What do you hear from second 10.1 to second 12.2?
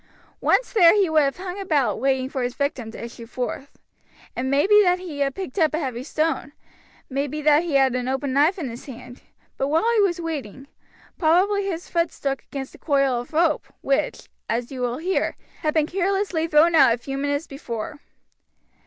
waiting, probably his foot